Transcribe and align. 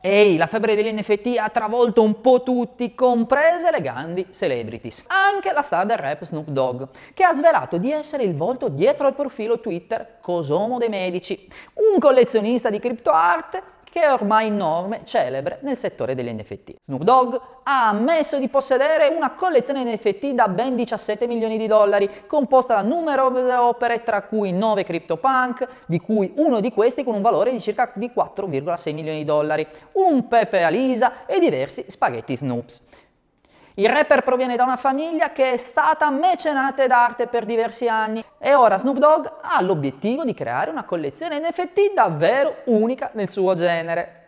Ehi, 0.00 0.36
la 0.36 0.46
febbre 0.46 0.76
degli 0.76 0.92
NFT 0.92 1.38
ha 1.38 1.48
travolto 1.48 2.02
un 2.02 2.20
po' 2.20 2.44
tutti, 2.44 2.94
comprese 2.94 3.72
le 3.72 3.80
grandi 3.80 4.26
celebrities. 4.30 5.04
Anche 5.08 5.52
la 5.52 5.62
star 5.62 5.86
del 5.86 5.96
rap 5.96 6.22
Snoop 6.22 6.48
Dogg, 6.48 6.84
che 7.12 7.24
ha 7.24 7.34
svelato 7.34 7.78
di 7.78 7.90
essere 7.90 8.22
il 8.22 8.36
volto 8.36 8.68
dietro 8.68 9.08
al 9.08 9.14
profilo 9.14 9.58
Twitter 9.58 10.18
Cosomo 10.20 10.78
dei 10.78 10.88
Medici, 10.88 11.48
un 11.92 11.98
collezionista 11.98 12.70
di 12.70 12.78
cryptoart 12.78 13.62
che 13.98 14.04
è 14.04 14.12
ormai 14.12 14.48
norme 14.50 15.00
celebre 15.02 15.58
nel 15.62 15.76
settore 15.76 16.14
degli 16.14 16.28
NFT. 16.28 16.76
Snoop 16.84 17.02
Dogg 17.02 17.34
ha 17.64 17.88
ammesso 17.88 18.38
di 18.38 18.46
possedere 18.48 19.08
una 19.08 19.34
collezione 19.34 19.82
NFT 19.82 20.30
da 20.30 20.46
ben 20.46 20.76
17 20.76 21.26
milioni 21.26 21.58
di 21.58 21.66
dollari, 21.66 22.08
composta 22.28 22.76
da 22.76 22.82
numerose 22.82 23.52
opere, 23.54 24.04
tra 24.04 24.22
cui 24.22 24.52
9 24.52 24.84
CryptoPunk, 24.84 25.68
di 25.86 25.98
cui 25.98 26.32
uno 26.36 26.60
di 26.60 26.72
questi 26.72 27.02
con 27.02 27.16
un 27.16 27.22
valore 27.22 27.50
di 27.50 27.60
circa 27.60 27.90
di 27.96 28.12
4,6 28.14 28.94
milioni 28.94 29.18
di 29.18 29.24
dollari, 29.24 29.66
un 29.94 30.28
Pepe 30.28 30.62
Alisa 30.62 31.26
e 31.26 31.40
diversi 31.40 31.84
spaghetti 31.88 32.36
Snoops. 32.36 32.82
Il 33.78 33.88
rapper 33.88 34.24
proviene 34.24 34.56
da 34.56 34.64
una 34.64 34.76
famiglia 34.76 35.30
che 35.30 35.52
è 35.52 35.56
stata 35.56 36.10
mecenate 36.10 36.88
d'arte 36.88 37.28
per 37.28 37.44
diversi 37.44 37.86
anni 37.86 38.24
e 38.36 38.52
ora 38.52 38.76
Snoop 38.76 38.98
Dogg 38.98 39.26
ha 39.40 39.62
l'obiettivo 39.62 40.24
di 40.24 40.34
creare 40.34 40.72
una 40.72 40.82
collezione 40.82 41.38
NFT 41.38 41.94
davvero 41.94 42.56
unica 42.64 43.10
nel 43.14 43.28
suo 43.28 43.54
genere. 43.54 44.27